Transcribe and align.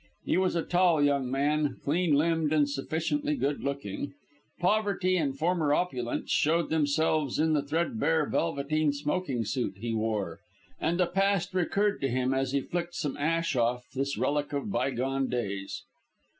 He 0.25 0.35
was 0.35 0.55
a 0.55 0.63
tall 0.63 1.03
young 1.03 1.29
man, 1.29 1.79
clean 1.83 2.15
limbed, 2.15 2.51
and 2.51 2.67
sufficiently 2.67 3.35
good 3.35 3.63
looking. 3.63 4.15
Poverty 4.59 5.15
and 5.15 5.37
former 5.37 5.75
opulence 5.75 6.31
showed 6.31 6.71
themselves 6.71 7.37
in 7.37 7.53
the 7.53 7.61
threadbare 7.61 8.25
velveteen 8.25 8.93
smoking 8.93 9.45
suit 9.45 9.75
he 9.77 9.93
wore; 9.93 10.39
and 10.79 10.99
the 10.99 11.05
past 11.05 11.53
recurred 11.53 12.01
to 12.01 12.09
him 12.09 12.33
as 12.33 12.51
he 12.51 12.61
flicked 12.61 12.95
some 12.95 13.15
ash 13.15 13.55
off 13.55 13.85
this 13.93 14.17
relic 14.17 14.53
of 14.53 14.71
bygone 14.71 15.27
days. 15.29 15.83